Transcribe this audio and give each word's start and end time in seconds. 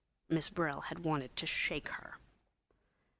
Miss 0.29 0.49
Brill 0.49 0.81
had 0.81 1.03
wanted 1.05 1.35
to 1.35 1.45
shake 1.45 1.87
her. 1.89 2.17